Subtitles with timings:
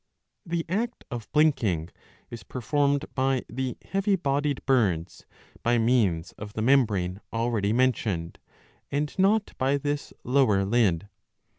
[0.47, 1.89] The act of blinking
[2.31, 5.27] is performed by the heavy bodied birds'
[5.61, 8.39] by means of the membrane already mentioned,
[8.91, 11.07] and not by this lower lid.